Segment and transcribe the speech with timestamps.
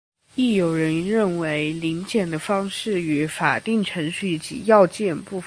[0.33, 5.39] 亦有人认为临检的方式与法定程序及要件不符。